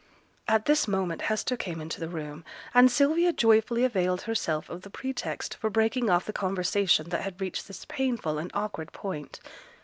At 0.47 0.65
this 0.65 0.87
moment 0.87 1.21
Hester 1.29 1.55
came 1.55 1.79
into 1.79 1.99
the 1.99 2.09
room; 2.09 2.43
and 2.73 2.89
Sylvia 2.89 3.31
joyfully 3.31 3.83
availed 3.83 4.23
herself 4.23 4.67
of 4.67 4.81
the 4.81 4.89
pretext 4.89 5.53
for 5.55 5.69
breaking 5.69 6.09
off 6.09 6.25
the 6.25 6.33
conversation 6.33 7.09
that 7.09 7.21
had 7.21 7.39
reached 7.39 7.67
this 7.67 7.85
painful 7.85 8.39
and 8.39 8.49
awkward 8.55 8.93
point. 8.93 9.39